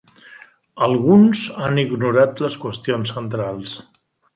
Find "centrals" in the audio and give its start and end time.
3.19-3.83